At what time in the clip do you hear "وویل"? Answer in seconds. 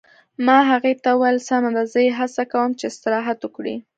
1.13-1.37